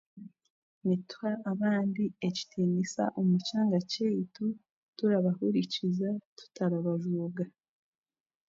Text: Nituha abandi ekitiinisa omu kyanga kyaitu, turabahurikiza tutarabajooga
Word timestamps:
Nituha 0.85 1.31
abandi 1.51 2.03
ekitiinisa 2.27 3.03
omu 3.19 3.35
kyanga 3.45 3.79
kyaitu, 3.91 4.45
turabahurikiza 4.97 6.09
tutarabajooga 6.37 7.45